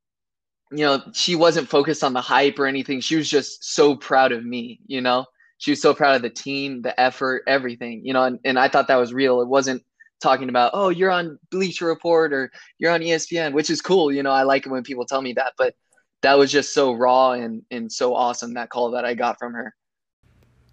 you 0.72 0.86
know, 0.86 1.02
she 1.14 1.36
wasn't 1.36 1.69
focused 1.69 2.04
on 2.04 2.14
the 2.14 2.22
hype 2.22 2.60
or 2.60 2.66
anything. 2.66 3.00
She 3.00 3.16
was 3.16 3.30
just 3.30 3.74
so 3.74 3.96
proud 3.96 4.31
of 4.31 4.46
me, 4.46 4.80
you 4.88 5.02
know, 5.02 5.25
she 5.58 5.72
was 5.72 5.81
so 5.81 5.94
proud 5.94 6.16
of 6.16 6.22
the 6.22 6.30
team, 6.30 6.81
the 6.81 7.00
effort, 7.00 7.44
everything, 7.48 8.02
you 8.04 8.14
know, 8.14 8.24
and, 8.24 8.40
and 8.44 8.60
I 8.60 8.68
thought 8.68 8.88
that 8.88 8.96
was 8.98 9.14
real. 9.14 9.42
It 9.42 9.48
wasn't 9.48 9.84
talking 10.22 10.50
about, 10.50 10.72
oh, 10.74 10.90
you're 10.90 11.12
on 11.12 11.40
Bleacher 11.52 11.86
Report 11.86 12.34
or 12.34 12.52
you're 12.80 12.92
on 12.92 13.02
ESPN, 13.02 13.54
which 13.54 13.69
is 13.69 13.81
cool. 13.81 14.12
You 14.12 14.24
know, 14.24 14.31
I 14.31 14.44
like 14.44 14.66
it 14.66 14.69
when 14.69 14.84
people 14.84 15.06
tell 15.06 15.22
me 15.22 15.34
that, 15.34 15.54
but 15.58 15.75
that 16.22 16.38
was 16.38 16.52
just 16.52 16.74
so 16.74 16.94
raw 16.94 17.31
and, 17.31 17.62
and 17.72 17.92
so 17.92 18.16
awesome, 18.16 18.54
that 18.56 18.70
call 18.70 18.92
that 18.92 19.06
I 19.06 19.13
got 19.13 19.38
from 19.40 19.54
her 19.54 19.74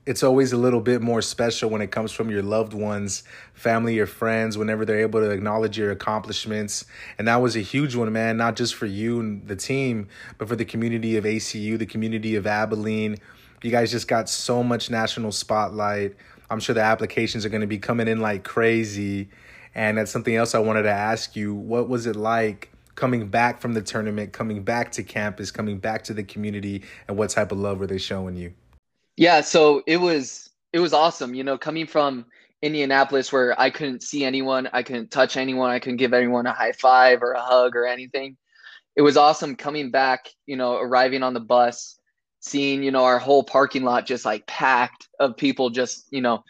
it's 0.06 0.22
always 0.22 0.52
a 0.52 0.56
little 0.56 0.80
bit 0.80 1.00
more 1.00 1.22
special 1.22 1.70
when 1.70 1.80
it 1.80 1.90
comes 1.90 2.12
from 2.12 2.30
your 2.30 2.42
loved 2.42 2.74
ones, 2.74 3.22
family, 3.54 3.98
or 3.98 4.06
friends, 4.06 4.58
whenever 4.58 4.84
they're 4.84 5.00
able 5.00 5.20
to 5.20 5.30
acknowledge 5.30 5.78
your 5.78 5.90
accomplishments. 5.90 6.84
And 7.18 7.26
that 7.26 7.36
was 7.36 7.56
a 7.56 7.60
huge 7.60 7.94
one, 7.94 8.12
man, 8.12 8.36
not 8.36 8.56
just 8.56 8.74
for 8.74 8.86
you 8.86 9.20
and 9.20 9.46
the 9.48 9.56
team, 9.56 10.08
but 10.36 10.48
for 10.48 10.56
the 10.56 10.64
community 10.64 11.16
of 11.16 11.24
ACU, 11.24 11.78
the 11.78 11.86
community 11.86 12.36
of 12.36 12.46
Abilene. 12.46 13.16
You 13.62 13.70
guys 13.70 13.90
just 13.90 14.06
got 14.06 14.28
so 14.28 14.62
much 14.62 14.90
national 14.90 15.32
spotlight. 15.32 16.16
I'm 16.50 16.60
sure 16.60 16.74
the 16.74 16.82
applications 16.82 17.46
are 17.46 17.48
going 17.48 17.62
to 17.62 17.66
be 17.66 17.78
coming 17.78 18.06
in 18.06 18.20
like 18.20 18.44
crazy. 18.44 19.30
And 19.74 19.96
that's 19.96 20.10
something 20.10 20.36
else 20.36 20.54
I 20.54 20.58
wanted 20.58 20.82
to 20.82 20.90
ask 20.90 21.34
you. 21.34 21.54
What 21.54 21.88
was 21.88 22.06
it 22.06 22.14
like 22.14 22.70
coming 22.94 23.28
back 23.28 23.60
from 23.60 23.72
the 23.72 23.80
tournament, 23.80 24.34
coming 24.34 24.62
back 24.62 24.92
to 24.92 25.02
campus, 25.02 25.50
coming 25.50 25.78
back 25.78 26.04
to 26.04 26.14
the 26.14 26.22
community, 26.22 26.82
and 27.08 27.16
what 27.16 27.30
type 27.30 27.52
of 27.52 27.58
love 27.58 27.80
were 27.80 27.86
they 27.86 27.98
showing 27.98 28.36
you? 28.36 28.52
Yeah, 29.16 29.40
so 29.42 29.82
it 29.86 29.98
was 29.98 30.50
it 30.72 30.80
was 30.80 30.92
awesome. 30.92 31.34
You 31.34 31.44
know, 31.44 31.56
coming 31.58 31.86
from 31.86 32.26
Indianapolis 32.62 33.32
where 33.32 33.58
I 33.60 33.70
couldn't 33.70 34.02
see 34.02 34.24
anyone, 34.24 34.68
I 34.72 34.82
couldn't 34.82 35.10
touch 35.10 35.36
anyone, 35.36 35.70
I 35.70 35.78
couldn't 35.78 35.98
give 35.98 36.14
anyone 36.14 36.46
a 36.46 36.52
high 36.52 36.72
five 36.72 37.22
or 37.22 37.32
a 37.32 37.40
hug 37.42 37.76
or 37.76 37.86
anything. 37.86 38.36
It 38.96 39.02
was 39.02 39.16
awesome 39.16 39.56
coming 39.56 39.90
back, 39.90 40.28
you 40.46 40.56
know, 40.56 40.76
arriving 40.76 41.22
on 41.22 41.34
the 41.34 41.40
bus, 41.40 41.98
seeing, 42.40 42.82
you 42.82 42.90
know, 42.92 43.04
our 43.04 43.18
whole 43.18 43.44
parking 43.44 43.84
lot 43.84 44.06
just 44.06 44.24
like 44.24 44.46
packed 44.46 45.08
of 45.20 45.36
people 45.36 45.70
just, 45.70 46.06
you 46.10 46.20
know, 46.22 46.44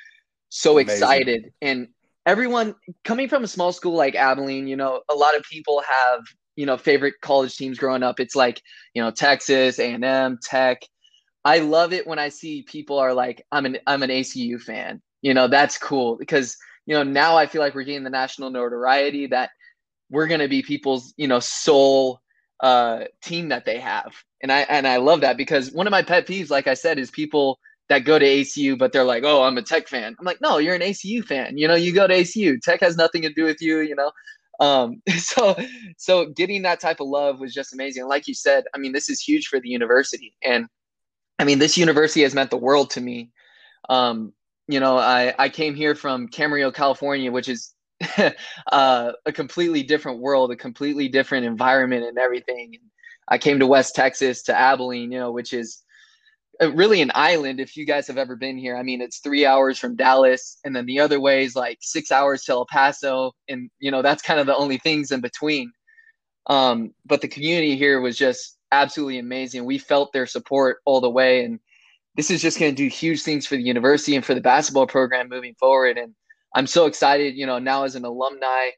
so 0.51 0.79
Amazing. 0.79 0.79
excited. 0.79 1.53
And 1.63 1.89
everyone 2.27 2.75
coming 3.05 3.29
from 3.29 3.45
a 3.45 3.49
small 3.49 3.73
school 3.73 3.95
like 3.95 4.15
Abilene, 4.15 4.67
you 4.69 4.77
know, 4.77 5.03
a 5.11 5.15
lot 5.15 5.37
of 5.37 5.43
people 5.45 5.83
have, 5.89 6.21
you 6.57 6.67
know, 6.67 6.77
favorite 6.77 7.15
college 7.23 7.57
teams 7.57 7.79
growing 7.79 8.03
up. 8.03 8.21
It's 8.21 8.37
like, 8.37 8.61
you 8.95 9.03
know, 9.03 9.11
Texas, 9.11 9.79
A&M, 9.79 10.39
Tech, 10.43 10.83
I 11.45 11.59
love 11.59 11.93
it 11.93 12.07
when 12.07 12.19
I 12.19 12.29
see 12.31 12.63
people 12.63 12.99
are 12.99 13.13
like, 13.15 13.45
I'm 13.53 13.67
an 13.67 13.79
I'm 13.87 14.03
an 14.03 14.11
ACU 14.11 14.61
fan. 14.61 15.03
You 15.23 15.35
know, 15.35 15.49
that's 15.49 15.79
cool 15.79 16.17
because 16.17 16.57
you 16.87 16.95
know 16.95 17.03
now 17.03 17.37
I 17.37 17.47
feel 17.47 17.61
like 17.61 17.75
we're 17.75 17.85
getting 17.85 18.05
the 18.05 18.11
national 18.11 18.51
notoriety 18.51 19.27
that 19.29 19.51
we're 20.11 20.27
gonna 20.27 20.49
be 20.49 20.63
people's 20.63 21.15
you 21.17 21.29
know 21.29 21.41
sole 21.41 22.21
uh, 22.61 23.05
team 23.23 23.49
that 23.51 23.65
they 23.65 23.79
have, 23.79 24.15
and 24.43 24.53
I 24.53 24.61
and 24.61 24.87
I 24.87 24.97
love 24.99 25.21
that 25.23 25.37
because 25.37 25.73
one 25.73 25.87
of 25.87 25.91
my 25.91 26.03
pet 26.03 26.27
peeves, 26.27 26.51
like 26.51 26.67
I 26.67 26.75
said, 26.75 26.99
is 26.99 27.11
people 27.11 27.59
that 27.91 28.01
go 28.01 28.19
to 28.19 28.25
ACU 28.25 28.79
but 28.79 28.93
they're 28.93 29.05
like, 29.05 29.25
oh, 29.25 29.43
I'm 29.43 29.59
a 29.59 29.63
Tech 29.63 29.89
fan. 29.89 30.17
I'm 30.19 30.25
like, 30.25 30.41
no, 30.41 30.57
you're 30.59 30.75
an 30.75 30.81
ACU 30.81 31.23
fan. 31.25 31.59
You 31.59 31.69
know, 31.69 31.75
you 31.75 31.93
go 31.93 32.07
to 32.07 32.15
ACU. 32.15 32.61
Tech 32.63 32.81
has 32.81 32.97
nothing 32.97 33.23
to 33.23 33.33
do 33.33 33.45
with 33.45 33.61
you. 33.61 33.81
You 33.81 33.95
know, 33.95 34.11
um 34.61 35.03
so 35.19 35.57
so 35.97 36.27
getting 36.27 36.63
that 36.63 36.81
type 36.81 37.01
of 37.01 37.09
love 37.09 37.41
was 37.41 37.53
just 37.53 37.73
amazing 37.73 38.07
like 38.07 38.29
you 38.29 38.35
said 38.35 38.65
i 38.75 38.79
mean 38.79 38.93
this 38.93 39.09
is 39.09 39.21
huge 39.21 39.47
for 39.47 39.61
the 39.61 39.69
university 39.69 40.35
and 40.43 40.67
I 41.39 41.45
mean, 41.45 41.59
this 41.59 41.77
university 41.77 42.23
has 42.23 42.35
meant 42.35 42.51
the 42.51 42.57
world 42.57 42.91
to 42.91 43.01
me. 43.01 43.31
Um, 43.89 44.33
you 44.69 44.81
know, 44.81 44.97
I, 44.97 45.35
I 45.39 45.49
came 45.49 45.75
here 45.75 45.95
from 45.95 46.29
Camarillo, 46.29 46.73
California, 46.73 47.31
which 47.31 47.49
is 47.49 47.75
uh, 48.73 49.13
a 49.27 49.33
completely 49.33 49.83
different 49.83 50.21
world, 50.21 50.51
a 50.51 50.57
completely 50.57 51.09
different 51.09 51.47
environment 51.47 52.05
and 52.05 52.19
everything. 52.19 52.75
I 53.29 53.39
came 53.39 53.59
to 53.59 53.67
West 53.67 53.95
Texas, 53.95 54.43
to 54.45 54.57
Abilene, 54.57 55.13
you 55.13 55.19
know, 55.19 55.33
which 55.33 55.53
is 55.53 55.83
really 56.61 57.01
an 57.01 57.11
island 57.15 57.61
if 57.61 57.77
you 57.77 57.85
guys 57.85 58.07
have 58.07 58.19
ever 58.19 58.37
been 58.37 58.57
here. 58.57 58.77
I 58.77 58.83
mean, 58.83 59.01
it's 59.01 59.19
three 59.19 59.45
hours 59.47 59.79
from 59.79 59.97
Dallas, 59.97 60.59
and 60.65 60.75
then 60.75 60.87
the 60.87 61.01
other 61.01 61.21
way 61.21 61.45
is 61.45 61.57
like 61.57 61.79
six 61.81 62.13
hours 62.13 62.45
to 62.45 62.53
El 62.53 62.67
Paso, 62.67 63.33
and 63.49 63.71
you 63.81 63.91
know 63.91 64.03
that's 64.03 64.23
kind 64.23 64.41
of 64.41 64.47
the 64.47 64.57
only 64.57 64.79
things 64.79 65.11
in 65.11 65.21
between. 65.21 65.73
Um, 66.47 66.93
but 67.07 67.21
the 67.21 67.29
community 67.29 67.77
here 67.77 68.01
was 68.01 68.17
just 68.17 68.59
absolutely 68.83 69.19
amazing. 69.19 69.65
We 69.65 69.79
felt 69.79 70.13
their 70.13 70.27
support 70.27 70.79
all 70.85 71.01
the 71.01 71.11
way, 71.11 71.45
and 71.45 71.61
this 72.17 72.31
is 72.31 72.43
just 72.43 72.59
going 72.59 72.73
to 72.73 72.77
do 72.77 72.89
huge 72.89 73.23
things 73.23 73.47
for 73.47 73.57
the 73.57 73.63
university 73.63 74.17
and 74.17 74.25
for 74.25 74.35
the 74.35 74.41
basketball 74.41 74.87
program 74.87 75.29
moving 75.29 75.55
forward. 75.55 75.99
And 75.99 76.15
I'm 76.55 76.67
so 76.67 76.87
excited, 76.87 77.35
you 77.35 77.47
know, 77.47 77.59
now 77.59 77.85
as 77.85 77.95
an 77.95 78.05
alumni 78.05 78.71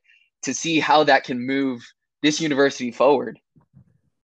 to 0.43 0.55
see 0.55 0.81
how 0.81 1.05
that 1.05 1.25
can 1.25 1.45
move 1.45 1.83
this 2.23 2.41
university 2.41 2.91
forward. 2.91 3.39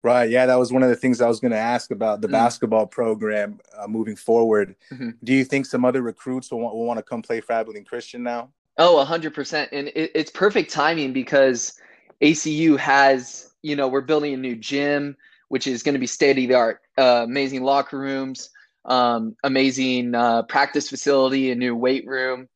Right. 0.02 0.30
Yeah, 0.30 0.46
that 0.46 0.58
was 0.58 0.72
one 0.72 0.82
of 0.82 0.88
the 0.88 0.96
things 0.96 1.20
I 1.20 1.28
was 1.28 1.40
going 1.40 1.52
to 1.52 1.58
ask 1.58 1.90
about 1.90 2.20
the 2.22 2.28
mm 2.28 2.32
basketball 2.32 2.86
program 2.86 3.60
uh, 3.76 3.86
moving 3.86 4.16
forward. 4.16 4.74
Mm-hmm. 4.90 5.10
Do 5.24 5.34
you 5.34 5.44
think 5.44 5.66
some 5.66 5.84
other 5.84 6.00
recruits 6.00 6.50
will 6.50 6.60
want, 6.60 6.74
will 6.74 6.86
want 6.86 6.98
to 6.98 7.02
come 7.02 7.20
play 7.20 7.40
for 7.40 7.52
Abilene 7.52 7.84
Christian 7.84 8.22
now? 8.22 8.50
Oh, 8.78 9.04
100%. 9.06 9.68
And 9.72 9.88
it, 9.88 10.10
it's 10.14 10.30
perfect 10.30 10.70
timing 10.70 11.12
because 11.12 11.74
ACU 12.22 12.78
has, 12.78 13.52
you 13.62 13.76
know, 13.76 13.88
we're 13.88 14.00
building 14.00 14.32
a 14.32 14.38
new 14.38 14.56
gym, 14.56 15.16
which 15.50 15.66
is 15.66 15.82
going 15.82 15.94
to 15.94 15.98
be 15.98 16.06
state 16.06 16.38
of 16.38 16.48
the 16.48 16.54
art, 16.54 16.80
uh, 16.96 17.24
amazing 17.24 17.62
locker 17.62 17.98
rooms, 17.98 18.50
um, 18.84 19.36
amazing 19.44 20.14
uh, 20.14 20.42
practice 20.44 20.88
facility, 20.88 21.50
a 21.50 21.54
new 21.56 21.74
weight 21.74 22.06
room. 22.06 22.48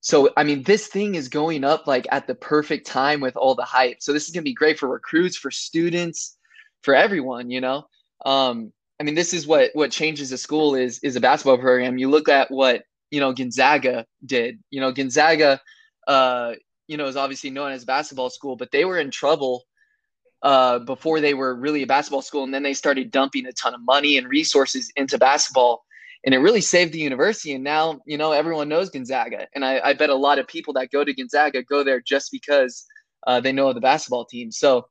So, 0.00 0.30
I 0.36 0.42
mean, 0.42 0.64
this 0.64 0.88
thing 0.88 1.14
is 1.14 1.28
going 1.28 1.62
up 1.62 1.86
like 1.86 2.08
at 2.10 2.26
the 2.26 2.34
perfect 2.34 2.86
time 2.86 3.20
with 3.20 3.36
all 3.36 3.54
the 3.54 3.62
hype. 3.62 4.02
So, 4.02 4.12
this 4.12 4.26
is 4.26 4.34
going 4.34 4.42
to 4.42 4.50
be 4.50 4.52
great 4.52 4.80
for 4.80 4.88
recruits, 4.88 5.36
for 5.36 5.52
students, 5.52 6.36
for 6.82 6.92
everyone, 6.94 7.50
you 7.50 7.60
know? 7.60 7.84
Um, 8.26 8.72
I 8.98 9.04
mean, 9.04 9.14
this 9.14 9.32
is 9.32 9.46
what 9.46 9.70
what 9.74 9.92
changes 9.92 10.32
a 10.32 10.36
school 10.36 10.74
is 10.74 10.98
is 11.04 11.16
a 11.16 11.20
basketball 11.20 11.56
program. 11.56 11.98
You 11.98 12.10
look 12.10 12.28
at 12.28 12.50
what 12.50 12.82
you 13.12 13.20
know 13.20 13.32
Gonzaga 13.32 14.06
did. 14.26 14.58
You 14.70 14.80
know, 14.80 14.92
Gonzaga, 14.92 15.60
uh, 16.06 16.54
you 16.88 16.96
know, 16.96 17.06
is 17.06 17.16
obviously 17.16 17.50
known 17.50 17.72
as 17.72 17.84
a 17.84 17.86
basketball 17.86 18.28
school, 18.28 18.56
but 18.56 18.72
they 18.72 18.84
were 18.84 18.98
in 18.98 19.10
trouble 19.10 19.64
uh, 20.42 20.78
before 20.80 21.20
they 21.20 21.34
were 21.34 21.54
really 21.54 21.82
a 21.82 21.86
basketball 21.86 22.22
school, 22.22 22.44
and 22.44 22.54
then 22.54 22.62
they 22.62 22.74
started 22.74 23.10
dumping 23.10 23.46
a 23.46 23.52
ton 23.52 23.74
of 23.74 23.80
money 23.82 24.16
and 24.16 24.28
resources 24.28 24.90
into 24.96 25.18
basketball, 25.18 25.84
and 26.24 26.34
it 26.34 26.38
really 26.38 26.60
saved 26.60 26.92
the 26.92 26.98
university. 26.98 27.54
And 27.54 27.64
now, 27.64 28.00
you 28.06 28.16
know, 28.16 28.32
everyone 28.32 28.68
knows 28.68 28.90
Gonzaga, 28.90 29.46
and 29.54 29.64
I, 29.64 29.80
I 29.80 29.92
bet 29.94 30.10
a 30.10 30.14
lot 30.14 30.38
of 30.38 30.46
people 30.46 30.72
that 30.74 30.90
go 30.90 31.04
to 31.04 31.14
Gonzaga 31.14 31.62
go 31.62 31.84
there 31.84 32.00
just 32.00 32.30
because 32.32 32.84
uh, 33.26 33.40
they 33.40 33.52
know 33.52 33.72
the 33.72 33.80
basketball 33.80 34.24
team. 34.24 34.50
So 34.50 34.88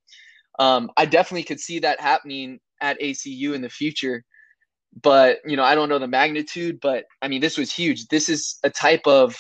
um, 0.59 0.91
I 0.97 1.05
definitely 1.05 1.43
could 1.43 1.59
see 1.59 1.79
that 1.79 1.99
happening 1.99 2.59
at 2.81 2.99
ACU 2.99 3.53
in 3.53 3.61
the 3.61 3.69
future. 3.69 4.23
But, 5.01 5.39
you 5.45 5.55
know, 5.55 5.63
I 5.63 5.75
don't 5.75 5.89
know 5.89 5.99
the 5.99 6.07
magnitude, 6.07 6.79
but 6.81 7.05
I 7.21 7.27
mean, 7.27 7.41
this 7.41 7.57
was 7.57 7.71
huge. 7.71 8.07
This 8.07 8.27
is 8.27 8.57
a 8.63 8.69
type 8.69 9.05
of 9.05 9.37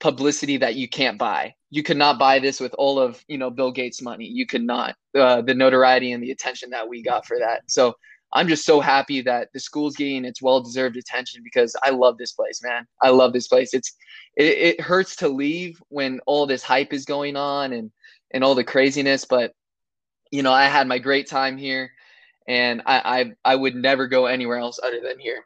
publicity 0.00 0.58
that 0.58 0.74
you 0.74 0.88
can't 0.88 1.18
buy. 1.18 1.54
You 1.72 1.82
could 1.82 1.96
not 1.96 2.18
buy 2.18 2.38
this 2.38 2.60
with 2.60 2.72
all 2.78 3.00
of, 3.00 3.24
you 3.26 3.38
know, 3.38 3.50
Bill 3.50 3.72
Gates 3.72 4.00
money. 4.00 4.26
You 4.26 4.46
could 4.46 4.62
not, 4.62 4.94
uh, 5.16 5.42
the 5.42 5.54
notoriety 5.54 6.12
and 6.12 6.22
the 6.22 6.30
attention 6.30 6.70
that 6.70 6.88
we 6.88 7.02
got 7.02 7.26
for 7.26 7.38
that. 7.40 7.62
So 7.66 7.94
I'm 8.32 8.46
just 8.46 8.64
so 8.64 8.80
happy 8.80 9.22
that 9.22 9.48
the 9.52 9.60
school's 9.60 9.96
getting 9.96 10.24
its 10.24 10.40
well-deserved 10.40 10.96
attention 10.96 11.42
because 11.42 11.74
I 11.82 11.90
love 11.90 12.16
this 12.16 12.32
place, 12.32 12.62
man. 12.62 12.86
I 13.00 13.10
love 13.10 13.32
this 13.32 13.48
place. 13.48 13.74
It's, 13.74 13.92
it, 14.36 14.58
it 14.68 14.80
hurts 14.80 15.16
to 15.16 15.28
leave 15.28 15.82
when 15.88 16.20
all 16.26 16.46
this 16.46 16.62
hype 16.62 16.92
is 16.92 17.04
going 17.04 17.36
on 17.36 17.72
and, 17.72 17.90
and 18.32 18.44
all 18.44 18.54
the 18.54 18.64
craziness, 18.64 19.24
but 19.24 19.52
you 20.34 20.42
know, 20.42 20.52
I 20.52 20.64
had 20.64 20.88
my 20.88 20.98
great 20.98 21.28
time 21.28 21.58
here, 21.58 21.92
and 22.48 22.80
I 22.86 23.34
I, 23.44 23.52
I 23.52 23.54
would 23.54 23.74
never 23.74 24.06
go 24.06 24.24
anywhere 24.24 24.56
else 24.56 24.80
other 24.82 25.00
than 25.04 25.18
here. 25.18 25.44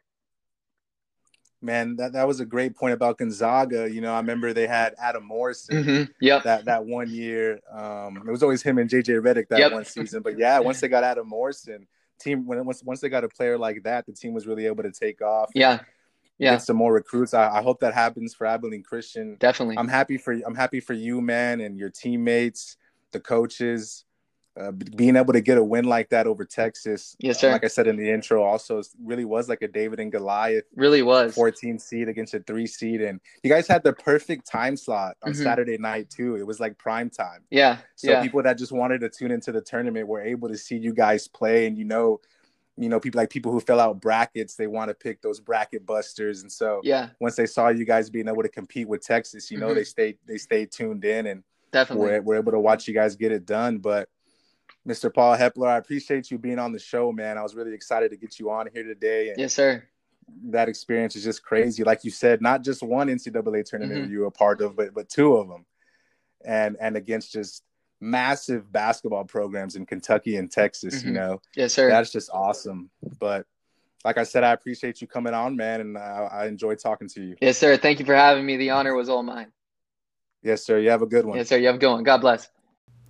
Man, 1.61 1.95
that, 1.95 2.13
that 2.13 2.27
was 2.27 2.39
a 2.39 2.45
great 2.45 2.75
point 2.75 2.93
about 2.93 3.17
Gonzaga. 3.17 3.91
You 3.91 4.01
know, 4.01 4.13
I 4.13 4.17
remember 4.17 4.53
they 4.53 4.67
had 4.67 4.93
Adam 4.99 5.25
Morrison. 5.25 5.83
Mm-hmm. 5.83 6.11
Yep. 6.21 6.43
That 6.43 6.65
that 6.65 6.85
one 6.85 7.09
year, 7.09 7.59
um, 7.71 8.23
it 8.27 8.31
was 8.31 8.43
always 8.43 8.61
him 8.61 8.77
and 8.77 8.89
JJ 8.89 9.21
Redick 9.21 9.47
that 9.49 9.59
yep. 9.59 9.71
one 9.71 9.85
season. 9.85 10.21
But 10.21 10.37
yeah, 10.37 10.59
once 10.59 10.79
they 10.79 10.87
got 10.89 11.03
Adam 11.03 11.27
Morrison, 11.27 11.87
team 12.19 12.45
when 12.45 12.63
once 12.65 12.83
once 12.83 12.99
they 12.99 13.09
got 13.09 13.23
a 13.23 13.29
player 13.29 13.57
like 13.57 13.83
that, 13.83 14.05
the 14.05 14.13
team 14.13 14.33
was 14.33 14.45
really 14.45 14.65
able 14.65 14.83
to 14.83 14.91
take 14.91 15.21
off. 15.21 15.49
Yeah. 15.55 15.79
Yeah. 16.37 16.51
Get 16.53 16.61
some 16.61 16.77
more 16.77 16.93
recruits. 16.93 17.33
I, 17.33 17.49
I 17.49 17.61
hope 17.63 17.79
that 17.79 17.95
happens 17.95 18.35
for 18.35 18.45
Abilene 18.45 18.83
Christian. 18.83 19.37
Definitely. 19.39 19.77
I'm 19.79 19.87
happy 19.87 20.19
for 20.19 20.33
you. 20.33 20.43
I'm 20.45 20.53
happy 20.53 20.79
for 20.79 20.93
you, 20.93 21.19
man, 21.19 21.61
and 21.61 21.79
your 21.79 21.89
teammates, 21.89 22.77
the 23.11 23.19
coaches 23.19 24.05
uh, 24.59 24.71
being 24.71 25.15
able 25.15 25.33
to 25.33 25.41
get 25.41 25.57
a 25.57 25.63
win 25.63 25.85
like 25.85 26.09
that 26.09 26.25
over 26.25 26.43
Texas, 26.43 27.15
yes, 27.19 27.39
sir. 27.39 27.49
Uh, 27.49 27.53
like 27.53 27.63
I 27.63 27.67
said 27.67 27.87
in 27.87 27.95
the 27.95 28.09
intro, 28.09 28.43
also 28.43 28.81
really 29.03 29.25
was 29.25 29.49
like 29.49 29.61
a 29.61 29.67
David 29.67 29.99
and 29.99 30.11
Goliath. 30.11 30.65
Really 30.75 31.03
was 31.03 31.35
14 31.35 31.77
seed 31.79 32.09
against 32.09 32.33
a 32.33 32.39
three 32.39 32.65
seed, 32.65 33.01
and 33.01 33.19
you 33.43 33.49
guys 33.49 33.67
had 33.67 33.83
the 33.83 33.93
perfect 33.93 34.47
time 34.47 34.75
slot 34.75 35.15
on 35.23 35.33
mm-hmm. 35.33 35.43
Saturday 35.43 35.77
night 35.77 36.09
too. 36.09 36.35
It 36.35 36.45
was 36.45 36.59
like 36.59 36.77
prime 36.77 37.09
time. 37.09 37.43
Yeah. 37.51 37.77
So 37.95 38.11
yeah. 38.11 38.21
people 38.21 38.41
that 38.43 38.57
just 38.57 38.71
wanted 38.71 39.01
to 39.01 39.09
tune 39.09 39.31
into 39.31 39.51
the 39.51 39.61
tournament 39.61 40.07
were 40.07 40.21
able 40.21 40.47
to 40.49 40.57
see 40.57 40.77
you 40.77 40.93
guys 40.93 41.27
play, 41.27 41.67
and 41.67 41.77
you 41.77 41.85
know, 41.85 42.19
you 42.77 42.89
know, 42.89 42.99
people 42.99 43.19
like 43.19 43.29
people 43.29 43.51
who 43.51 43.59
fill 43.59 43.79
out 43.79 44.01
brackets, 44.01 44.55
they 44.55 44.67
want 44.67 44.89
to 44.89 44.95
pick 44.95 45.21
those 45.21 45.39
bracket 45.39 45.85
busters, 45.85 46.41
and 46.41 46.51
so 46.51 46.81
yeah, 46.83 47.09
once 47.19 47.35
they 47.35 47.45
saw 47.45 47.69
you 47.69 47.85
guys 47.85 48.09
being 48.09 48.27
able 48.27 48.43
to 48.43 48.49
compete 48.49 48.87
with 48.87 49.05
Texas, 49.05 49.51
you 49.51 49.59
know, 49.59 49.67
mm-hmm. 49.67 49.75
they 49.75 49.83
stayed 49.83 50.17
they 50.25 50.37
stayed 50.37 50.71
tuned 50.71 51.05
in 51.05 51.27
and 51.27 51.43
definitely 51.71 52.19
we're 52.21 52.35
able 52.35 52.51
to 52.51 52.59
watch 52.59 52.87
you 52.87 52.93
guys 52.93 53.15
get 53.15 53.31
it 53.31 53.45
done, 53.45 53.77
but 53.77 54.09
Mr. 54.87 55.13
Paul 55.13 55.35
Hiepler, 55.35 55.67
I 55.67 55.77
appreciate 55.77 56.31
you 56.31 56.37
being 56.37 56.59
on 56.59 56.71
the 56.71 56.79
show, 56.79 57.11
man. 57.11 57.37
I 57.37 57.43
was 57.43 57.55
really 57.55 57.73
excited 57.73 58.09
to 58.11 58.17
get 58.17 58.39
you 58.39 58.49
on 58.49 58.69
here 58.73 58.83
today. 58.83 59.33
yes, 59.37 59.53
sir. 59.53 59.83
That 60.45 60.69
experience 60.69 61.15
is 61.15 61.23
just 61.23 61.43
crazy. 61.43 61.83
Like 61.83 62.03
you 62.03 62.11
said, 62.11 62.41
not 62.41 62.63
just 62.63 62.83
one 62.83 63.07
NCAA 63.07 63.65
tournament 63.65 64.03
mm-hmm. 64.03 64.11
you 64.11 64.19
were 64.21 64.25
a 64.27 64.31
part 64.31 64.61
of, 64.61 64.75
but 64.75 64.93
but 64.93 65.07
two 65.07 65.35
of 65.35 65.47
them, 65.47 65.65
and 66.43 66.75
and 66.81 66.97
against 66.97 67.31
just 67.31 67.63
massive 68.01 68.69
basketball 68.71 69.23
programs 69.23 69.75
in 69.75 69.85
Kentucky 69.85 70.35
and 70.35 70.51
Texas. 70.51 70.95
Mm-hmm. 70.95 71.07
You 71.07 71.13
know, 71.13 71.41
yes, 71.55 71.73
sir. 71.73 71.89
That's 71.89 72.11
just 72.11 72.29
awesome. 72.33 72.89
But 73.19 73.45
like 74.03 74.17
I 74.17 74.23
said, 74.23 74.43
I 74.43 74.51
appreciate 74.51 75.01
you 75.01 75.07
coming 75.07 75.33
on, 75.33 75.55
man, 75.55 75.79
and 75.79 75.97
I, 75.97 76.29
I 76.31 76.47
enjoyed 76.47 76.79
talking 76.79 77.07
to 77.09 77.21
you. 77.21 77.35
Yes, 77.41 77.57
sir. 77.57 77.77
Thank 77.77 77.99
you 77.99 78.05
for 78.05 78.15
having 78.15 78.45
me. 78.45 78.57
The 78.57 78.71
honor 78.71 78.95
was 78.95 79.07
all 79.07 79.23
mine. 79.23 79.51
Yes, 80.43 80.65
sir. 80.65 80.77
You 80.79 80.89
have 80.89 81.01
a 81.01 81.07
good 81.07 81.25
one. 81.25 81.37
Yes, 81.37 81.49
sir. 81.49 81.57
You 81.57 81.67
have 81.67 81.75
a 81.75 81.79
good 81.79 81.91
one. 81.91 82.03
God 82.03 82.19
bless. 82.19 82.49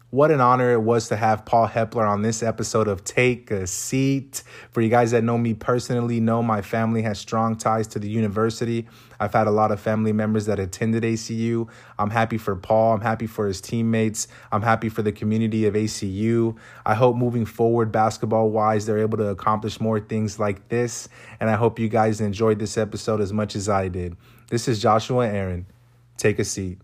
What 0.09 0.31
an 0.31 0.39
honor 0.39 0.71
it 0.71 0.81
was 0.81 1.09
to 1.09 1.17
have 1.17 1.43
Paul 1.43 1.67
Hiepler 1.67 2.07
on 2.07 2.21
this 2.21 2.41
episode 2.41 2.87
of 2.87 3.03
Take 3.03 3.51
a 3.51 3.67
Seat. 3.67 4.41
For 4.71 4.79
you 4.79 4.87
guys 4.87 5.11
that 5.11 5.21
know 5.21 5.37
me 5.37 5.53
personally, 5.53 6.21
know 6.21 6.41
my 6.41 6.61
family 6.61 7.01
has 7.01 7.19
strong 7.19 7.57
ties 7.57 7.87
to 7.87 7.99
the 7.99 8.07
university. 8.07 8.87
I've 9.19 9.33
had 9.33 9.47
a 9.47 9.51
lot 9.51 9.69
of 9.69 9.81
family 9.81 10.13
members 10.13 10.45
that 10.45 10.59
attended 10.59 11.03
ACU. 11.03 11.67
I'm 11.99 12.09
happy 12.09 12.37
for 12.37 12.55
Paul. 12.55 12.93
I'm 12.93 13.01
happy 13.01 13.27
for 13.27 13.47
his 13.47 13.59
teammates. 13.59 14.29
I'm 14.49 14.61
happy 14.61 14.87
for 14.87 15.01
the 15.01 15.11
community 15.11 15.65
of 15.65 15.73
ACU. 15.73 16.55
I 16.85 16.95
hope 16.95 17.17
moving 17.17 17.43
forward, 17.43 17.91
basketball 17.91 18.49
wise, 18.49 18.85
they're 18.85 18.99
able 18.99 19.17
to 19.17 19.27
accomplish 19.27 19.81
more 19.81 19.99
things 19.99 20.39
like 20.39 20.69
this. 20.69 21.09
And 21.41 21.49
I 21.49 21.55
hope 21.57 21.79
you 21.79 21.89
guys 21.89 22.21
enjoyed 22.21 22.59
this 22.59 22.77
episode 22.77 23.19
as 23.19 23.33
much 23.33 23.57
as 23.57 23.67
I 23.67 23.89
did. 23.89 24.15
This 24.49 24.69
is 24.69 24.81
Joshua 24.81 25.27
Aaron. 25.27 25.65
Take 26.15 26.39
a 26.39 26.45
seat. 26.45 26.79